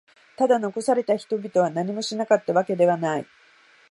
[0.35, 3.25] ただ、残された人々は何もしなかったわけではない。